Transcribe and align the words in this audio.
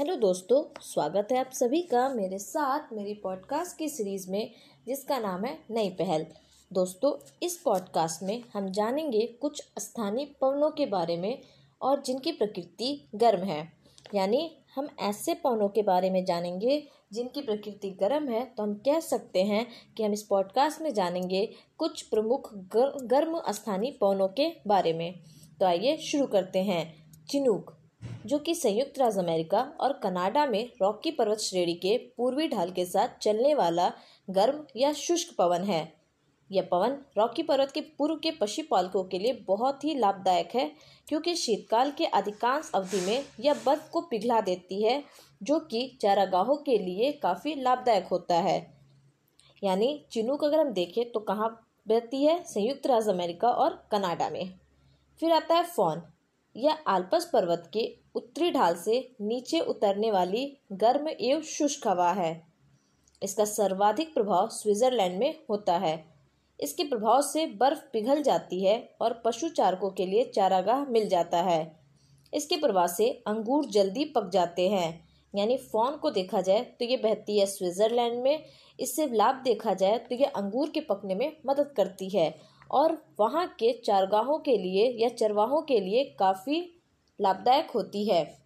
Hello 0.00 0.16
दोस्तों, 0.16 0.80
स्वागत 0.80 1.28
है 1.32 1.38
आप 1.38 1.50
सभी 1.52 1.82
का 1.82 2.08
मेरे 2.08 2.38
साथ 2.38 2.80
मेरी 2.92 3.14
पॉडकास्ट 3.14 3.76
की 3.76 3.88
सीरीज़ 3.88 4.30
में, 4.30 4.50
जिसका 4.86 5.18
नाम 5.18 5.44
है 5.44 5.58
नई 5.70 5.90
पहल। 5.90 6.26
दोस्तों, 6.72 7.30
इस 7.42 7.56
पॉडकास्ट 7.56 8.22
में 8.22 8.42
हम 8.54 8.70
जानेंगे 8.70 9.26
कुछ 9.26 9.62
स्थानीय 9.78 10.26
पवनों 10.40 10.70
के 10.70 10.86
बारे 10.86 11.16
में 11.16 11.38
और 11.82 12.02
जिनकी 12.02 12.32
प्रकृति 12.32 13.08
गर्म 13.14 13.44
है। 13.44 13.72
यानी 14.14 14.56
हम 14.76 14.88
ऐसे 15.00 15.34
पवनों 15.34 15.68
के 15.68 15.82
बारे 15.82 16.10
में 16.10 16.24
जानेंगे, 16.24 16.88
जिनकी 17.12 17.42
प्रकृति 17.42 17.90
गर्म 17.90 18.28
है 18.28 18.44
तो 18.44 18.62
हम 18.62 18.74
कह 18.74 19.00
सकते 19.00 19.42
हैं 19.42 19.66
कि 19.96 20.02
हम 20.02 20.12
इस 20.12 20.22
पॉडकास्ट 20.22 20.80
में 20.80 20.94
जानेंगे 20.94 21.52
कुछ 21.78 22.02
प्रमुख 22.02 22.54
गर्म 23.04 23.42
स्थानीय 23.50 23.90
पवनों 24.00 24.28
के 24.28 24.52
बारे 24.66 24.92
में। 24.92 25.20
तो 25.60 25.66
आइए 25.66 25.96
शुरू 25.96 26.26
करते 26.26 26.58
हैं। 26.58 27.10
चिनूक। 27.28 27.79
जो 28.26 28.38
कि 28.38 28.54
संयुक्त 28.54 28.98
राज्य 28.98 29.20
अमेरिका 29.20 29.60
और 29.80 29.92
कनाडा 29.92 30.46
में 30.46 30.72
रॉकी 30.82 31.10
पर्वत 31.10 31.38
श्रेणी 31.38 31.74
के 31.74 31.96
पूर्वी 32.16 32.48
ढाल 32.48 32.70
के 32.70 32.84
साथ 32.84 33.08
चलने 33.18 33.54
वाला 33.54 33.92
गर्म 34.30 34.64
या 34.76 34.92
शुष्क 34.92 35.34
पवन 35.38 35.62
है। 35.62 35.92
यह 36.52 36.68
पवन 36.70 36.96
रॉकी 37.18 37.42
पर्वत 37.42 37.70
के 37.70 37.80
पूर्व 37.80 38.16
के 38.16 38.30
पशुपालकों 38.30 39.04
के 39.04 39.18
लिए 39.18 39.32
बहुत 39.32 39.84
ही 39.84 39.94
लाभदायक 39.94 40.54
है, 40.54 40.72
क्योंकि 41.08 41.34
शीतकाल 41.34 41.90
के 41.90 42.04
अधिकांश 42.04 42.70
अवधि 42.74 43.00
में 43.00 43.24
यह 43.40 43.54
बर्फ़ 43.66 43.90
को 43.90 44.00
पिघला 44.00 44.40
देती 44.40 44.82
है, 44.82 45.04
जो 45.42 45.58
कि 45.60 45.98
चारागाहों 46.00 46.56
के 46.56 46.78
लिए 46.78 47.12
काफ़ी 47.12 47.54
लाभदायक 47.54 48.06
होता 48.06 48.34
है। 48.34 48.74
यानी 49.64 50.04
चिनूक 50.10 50.44
अगर 50.44 50.60
हम 50.60 50.72
देखें 50.72 51.12
तो 51.12 51.20
कहाँ 51.20 51.66
बहती 51.88 52.24
है? 52.24 52.42
संयुक्त 52.44 52.86
राज्य 52.86 53.10
अमेरिका 53.10 53.48
और 53.48 53.88
कनाडा 53.92 54.30
में। 54.30 54.58
फिर 55.20 55.32
आता 55.32 55.54
है 55.54 55.64
फॉन। 55.64 56.02
यह 56.56 56.78
आल्पस 56.86 57.28
पर्वत 57.32 57.70
के 57.72 57.88
उत्तरी 58.14 58.50
ढाल 58.50 58.74
से 58.74 58.98
नीचे 59.20 59.60
उतरने 59.60 60.10
वाली 60.10 60.46
गर्म 60.74 61.08
एवं 61.08 61.42
शुष्क 61.42 61.86
हवा 61.88 62.10
है। 62.12 62.32
इसका 63.22 63.44
सर्वाधिक 63.44 64.14
प्रभाव 64.14 64.48
स्विट्जरलैंड 64.48 65.18
में 65.18 65.34
होता 65.50 65.76
है। 65.78 65.94
इसके 66.60 66.84
प्रभाव 66.84 67.20
से 67.22 67.46
बर्फ़ 67.60 67.82
पिघल 67.92 68.22
जाती 68.22 68.62
है 68.64 68.78
और 69.00 69.20
पशु 69.24 69.48
चारकों 69.48 69.90
के 69.90 70.06
लिए 70.06 70.24
चारागाह 70.34 70.84
मिल 70.86 71.08
जाता 71.08 71.42
है। 71.42 71.60
इसके 72.32 72.56
प्रभाव 72.56 72.86
से 72.86 73.10
अंगूर 73.26 73.66
जल्दी 73.66 74.04
पक 74.06 74.30
जाते 74.32 74.68
हैं। 74.68 75.08
यानी 75.34 75.56
फॉन 75.72 75.96
को 75.96 76.10
देखा 76.10 76.40
जाए 76.40 76.60
तो 76.78 76.84
ये 76.84 76.96
बहती 76.96 77.38
है 77.38 77.46
स्विट्जरलैंड 77.46 78.22
में। 78.22 78.44
इससे 78.78 79.06
लाभ 79.08 79.42
देखा 79.44 79.74
जाए 79.74 79.98
तो 80.00 80.14
ये 80.14 80.24
अंगूर 80.26 80.70
के 80.70 80.80
पकने 80.80 81.14
में 81.14 81.32
मदद 81.46 81.72
करती 81.76 82.08
है। 82.08 82.34
और 82.70 82.92
वहाँ 83.20 83.46
के 83.58 83.72
चारगाहों 83.84 84.38
के 84.38 84.56
लिए 84.58 84.86
या 84.98 85.08
चरवाहों 85.08 85.62
के 85.62 85.80
लिए 85.80 86.04
काफ़ी 86.18 86.60
लाभदायक 87.20 87.70
होती 87.70 88.04
है। 88.08 88.38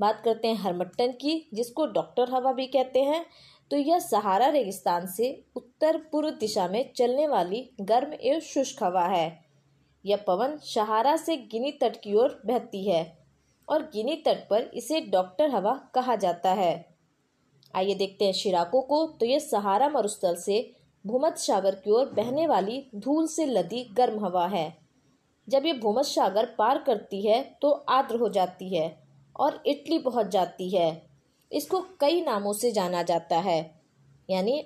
बात 0.00 0.22
करते 0.24 0.48
हैं 0.48 0.54
हरमट्टन 0.54 1.12
की, 1.12 1.48
जिसको 1.54 1.86
डॉक्टर 1.86 2.30
हवा 2.30 2.52
भी 2.52 2.66
कहते 2.66 3.02
हैं। 3.02 3.24
तो 3.70 3.76
यह 3.76 3.98
सहारा 3.98 4.48
रेगिस्तान 4.48 5.06
से 5.06 5.44
उत्तर 5.56 5.96
पूर्व 6.12 6.30
दिशा 6.30 6.68
में 6.68 6.92
चलने 6.96 7.26
वाली 7.26 7.70
गर्म 7.80 8.12
एवं 8.12 8.40
शुष्क 8.40 8.82
हवा 8.82 9.04
है। 9.04 9.44
यह 10.04 10.16
पवन 10.16 10.56
सहारा 10.56 11.16
से 11.16 11.36
गिनी 11.36 11.72
तट 11.72 11.96
की 11.96 12.14
ओर 12.14 12.42
बहती 12.46 12.90
है 12.90 13.18
और 13.68 13.82
गिनी 13.82 14.16
तट 14.16 14.48
पर 14.48 14.70
इसे 14.74 15.00
डॉक्टर 15.00 15.50
हवा 15.50 15.74
कहा 15.94 16.16
जाता 16.16 16.52
है। 16.52 16.94
आइए 17.74 17.94
देखते 17.94 18.24
हैं 18.24 18.32
शिराकों 18.32 18.82
को। 18.82 19.06
तो 19.06 19.26
यह 19.26 19.38
सहारा 19.38 19.88
मरुस्थल 19.88 20.36
से 20.36 20.76
भूमध्य 21.06 21.36
सागर 21.36 21.74
की 21.74 21.90
ओर 21.90 22.06
बहने 22.06 22.46
वाली 22.46 22.90
धूल 22.94 23.26
से 23.26 23.46
लदी 23.46 23.84
गर्म 23.92 24.24
हवा 24.24 24.46
है। 24.46 24.76
जब 25.48 25.66
ये 25.66 25.72
भूमध्य 25.72 26.08
सागर 26.08 26.46
पार 26.58 26.78
करती 26.78 27.26
है 27.26 27.42
तो 27.62 27.70
आर्द्र 27.70 28.16
हो 28.16 28.28
जाती 28.28 28.76
है 28.76 29.04
और 29.36 29.62
इटली 29.66 29.98
पहुँच 29.98 30.26
जाती 30.26 30.76
है। 30.76 31.06
इसको 31.52 31.80
कई 32.00 32.20
नामों 32.20 32.52
से 32.52 32.72
जाना 32.72 33.02
जाता 33.02 33.38
है। 33.38 33.58
यानी 34.30 34.58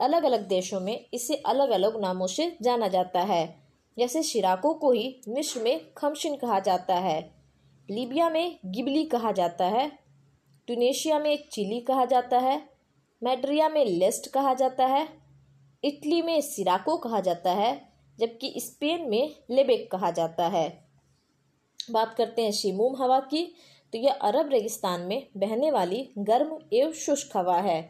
अलग 0.00 0.24
अलग 0.24 0.46
देशों 0.48 0.80
में 0.80 1.06
इसे 1.14 1.34
अलग 1.36 1.70
अलग 1.70 2.00
नामों 2.00 2.26
से 2.26 2.56
जाना 2.62 2.88
जाता 2.88 3.20
है। 3.20 3.44
जैसे 3.98 4.22
शिराकों 4.22 4.74
को 4.74 4.92
ही 4.92 5.20
मिस्र 5.28 5.62
में 5.62 5.80
खमशिन 5.96 6.36
कहा 6.36 6.58
जाता 6.60 6.94
है। 6.94 7.20
लीबिया 7.90 8.30
में 8.30 8.58
गिबली 8.66 9.04
कहा 9.04 9.32
जाता 9.32 9.64
है। 9.64 9.90
टूनेशिया 10.68 11.18
में 11.18 11.48
चिली 11.52 11.80
कहा 11.80 12.04
जाता 12.04 12.38
है। 12.38 12.62
मैड्रिया 13.22 13.68
में 13.68 13.84
लेस्ट 13.84 14.30
कहा 14.30 14.54
जाता 14.54 14.86
है। 14.86 15.19
इटली 15.84 16.20
में 16.22 16.40
सिराको 16.40 16.96
कहा 16.96 17.20
जाता 17.20 17.52
है, 17.52 17.88
जबकि 18.18 18.52
स्पेन 18.58 19.08
में 19.10 19.34
लेबेक 19.50 19.90
कहा 19.90 20.10
जाता 20.10 20.48
है। 20.48 20.68
बात 21.90 22.14
करते 22.14 22.42
हैं 22.42 22.52
शिमूम 22.52 22.96
हवा 22.96 23.20
की 23.20 23.44
तो 23.92 23.98
यह 23.98 24.12
अरब 24.12 24.50
रेगिस्तान 24.52 25.00
में 25.00 25.26
बहने 25.36 25.70
वाली 25.70 26.08
गर्म 26.18 26.58
एवं 26.72 26.92
शुष्क 26.92 27.36
हवा 27.36 27.56
है। 27.56 27.80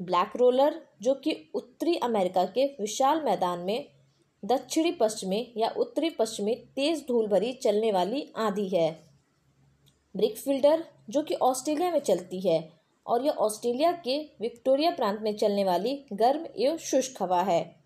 ब्लैक 0.00 0.32
रोलर, 0.36 0.80
जो 1.02 1.14
कि 1.14 1.36
उत्तरी 1.54 1.96
अमेरिका 1.96 2.44
के 2.44 2.66
विशाल 2.80 3.22
मैदान 3.22 3.58
में, 3.58 3.88
दक्षिणी 4.42 4.92
पश्चिमी 4.92 5.52
या 5.56 5.68
उत्तरी 5.76 6.10
पश्चिमी 6.10 6.54
तेज 6.76 7.04
धूल 7.08 7.26
भरी 7.26 7.52
चलने 7.52 7.92
वाली 7.92 8.26
आंधी 8.36 8.68
है। 8.68 8.90
ब्रिक 10.14 10.38
फ़िल्टर 10.38 10.84
जो 11.10 11.22
कि 11.22 11.34
ऑस्ट्रेलिया 11.34 11.90
में 11.90 12.00
चलती 12.00 12.40
है 12.40 12.77
और 13.08 13.24
यह 13.24 13.32
ऑस्ट्रेलिया 13.32 13.92
के 13.92 14.30
विक्टोरिया 14.40 14.90
प्रांत 14.90 15.20
में 15.22 15.36
चलने 15.36 15.64
वाली 15.64 16.06
गर्म 16.12 16.46
एवं 16.58 16.76
शुष्क 16.76 17.22
हवा 17.22 17.42
है। 17.42 17.76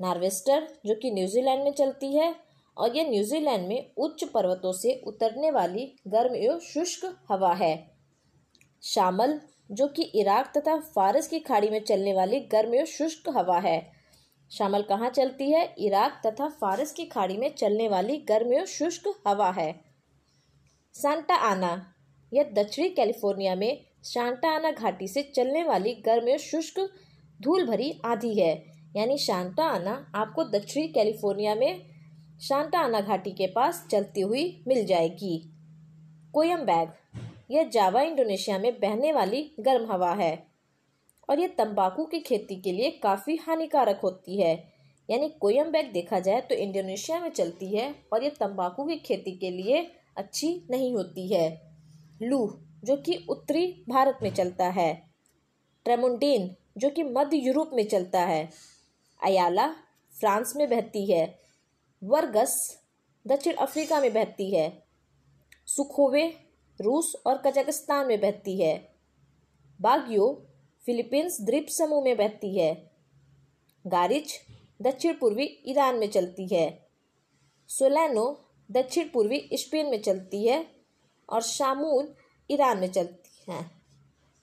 नार्वेस्टर, 0.00 0.68
जो 0.86 0.94
कि 0.94 1.10
न्यूजीलैंड 1.10 1.64
में 1.64 1.72
चलती 1.72 2.16
है, 2.16 2.34
और 2.78 2.96
यह 2.96 3.10
न्यूजीलैंड 3.10 3.68
में 3.68 3.90
उच्च 3.96 4.24
पर्वतों 4.24 4.72
से 4.72 5.02
उतरने 5.06 5.50
वाली 5.50 5.96
गर्म 6.08 6.34
एवं 6.34 6.58
शुष्क 6.58 7.24
हवा 7.30 7.52
है। 7.52 7.90
शामल, 8.82 9.40
जो 9.70 9.88
कि 9.88 10.02
इराक 10.02 10.52
तथा 10.58 10.78
फारस 10.78 11.28
की 11.28 11.38
खाड़ी 11.38 11.68
में 11.68 11.84
चलने 11.84 12.12
वाली 12.12 12.40
गर्म 12.40 12.74
एवं 12.74 12.84
शुष्क 12.84 13.28
हवा 13.28 13.58
है। 13.58 13.92
शामल 14.50 14.82
कहाँ 14.82 15.10
चलती 15.10 15.50
है? 15.50 15.74
इराक 15.78 16.22
तथा 16.26 16.48
फारस 16.48 16.92
की 16.92 17.04
खाड़ी 17.04 17.36
में 17.36 17.54
चलने 17.54 17.88
वाली 17.88 18.16
गर्म 18.16 18.52
एवं 18.52 18.64
शुष्क 18.64 19.22
हवा 19.26 19.50
है। 19.50 19.80
सांता 20.94 21.34
आना, 21.34 21.94
यह 22.32 22.42
दक्षिणी 22.42 22.88
कैलिफ़ोर्निया 22.88 23.54
में 23.54 23.89
शांता 24.04 24.48
आना 24.48 24.70
घाटी 24.70 25.08
से 25.08 25.22
चलने 25.22 25.64
वाली 25.64 25.94
गर्म 25.94 26.36
शुष्क 26.36 26.80
धूल 27.40 27.66
भरी 27.66 28.00
आंधी 28.04 28.40
है। 28.40 28.52
यानी 28.96 29.18
शांता 29.18 29.64
आना 29.64 30.12
आपको 30.14 30.44
दक्षिणी 30.44 30.88
कैलिफ़ोर्निया 30.88 31.54
में 31.54 31.80
शांता 32.40 32.78
आना 32.78 33.00
घाटी 33.00 33.30
के 33.30 33.46
पास 33.46 33.86
चलती 33.90 34.20
हुई 34.20 34.64
मिल 34.68 34.86
जाएगी। 34.86 35.38
कोयम 36.34 36.64
बैग। 36.64 36.88
यह 37.50 37.68
जावा 37.68 38.02
इंडोनेशिया 38.02 38.58
में 38.58 38.72
बहने 38.80 39.12
वाली 39.12 39.50
गर्म 39.60 39.90
हवा 39.92 40.12
है 40.12 40.46
और 41.28 41.40
यह 41.40 41.48
तंबाकू 41.48 42.04
की 42.04 42.20
खेती 42.20 42.56
के 42.56 42.72
लिए 42.72 42.90
काफ़ी 42.90 43.36
हानिकारक 43.36 44.00
होती 44.02 44.40
है। 44.40 44.54
यानी 45.10 45.28
कोयम 45.28 45.70
बैग 45.70 45.92
देखा 45.92 46.20
जाए 46.20 46.40
तो 46.40 46.54
इंडोनेशिया 46.54 47.20
में 47.20 47.30
चलती 47.30 47.76
है 47.76 47.94
और 48.12 48.24
यह 48.24 48.30
तंबाकू 48.30 48.84
की 48.84 48.96
खेती 48.96 49.32
के 49.32 49.50
लिए 49.50 49.90
अच्छी 50.16 50.66
नहीं 50.70 50.94
होती 50.94 51.34
है। 51.34 51.48
लू। 52.22 52.46
जो 52.84 52.96
कि 52.96 53.26
उत्तरी 53.28 53.84
भारत 53.88 54.18
में 54.22 54.34
चलता 54.34 54.68
है। 54.68 55.10
ट्रेमुंडीन, 55.84 56.56
जो 56.76 56.90
कि 56.90 57.02
मध्य 57.02 57.36
यूरोप 57.36 57.70
में 57.72 57.88
चलता 57.88 58.20
है। 58.20 58.50
अयाला, 59.22 59.68
फ्रांस 60.18 60.52
में 60.56 60.70
बहती 60.70 61.12
है। 61.12 61.38
वर्गस, 62.04 62.82
दक्षिण 63.26 63.54
अफ्रीका 63.54 64.00
में 64.00 64.12
बहती 64.12 64.54
है। 64.54 64.82
सुखोवे, 65.66 66.28
रूस 66.80 67.16
और 67.26 67.42
कजाकिस्तान 67.46 68.06
में 68.06 68.20
बहती 68.20 68.62
है। 68.62 68.94
बागियो, 69.80 70.46
फिलीपींस 70.86 71.40
द्वीप 71.40 71.68
समूह 71.68 72.04
में 72.04 72.16
बहती 72.16 72.58
है। 72.58 72.90
गारिच 73.86 74.40
दक्षिण 74.82 75.14
पूर्वी 75.14 75.44
ईरान 75.66 75.96
में 75.96 76.10
चलती 76.10 76.54
है। 76.54 76.88
सोलैनो 77.68 78.44
दक्षिण 78.70 79.08
पूर्वी 79.08 79.48
स्पेन 79.52 79.86
में 79.86 80.02
चलती 80.02 80.46
है। 80.46 80.66
और 81.30 81.42
शामून 81.42 82.14
ईरान 82.50 82.78
में 82.78 82.92
चलती 82.92 83.52
हैं। 83.52 83.82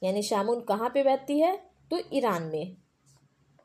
यानी 0.03 0.23
शामुन 0.23 0.61
कहाँ 0.61 0.89
पे 0.89 1.03
बहती 1.03 1.39
है? 1.39 1.57
तो 1.91 1.99
ईरान 2.13 2.43
में। 2.43 2.77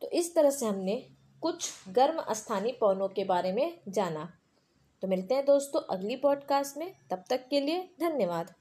तो 0.01 0.11
इस 0.11 0.35
तरह 0.35 0.51
से 0.51 0.67
हमने 0.67 1.07
कुछ 1.43 1.71
गर्म 1.89 2.35
स्थानीय 2.35 2.73
पौनों 2.73 3.09
के 3.09 3.25
बारे 3.25 3.53
में 3.53 3.79
जाना। 3.89 4.33
तो 5.03 5.09
मिलते 5.09 5.35
हैं 5.35 5.45
दोस्तों 5.45 5.81
अगली 5.81 6.17
पॉडकास्ट 6.17 6.77
में। 6.77 6.95
तब 7.11 7.25
तक 7.31 7.49
के 7.49 7.61
लिए 7.61 7.91
धन्यवाद। 8.01 8.55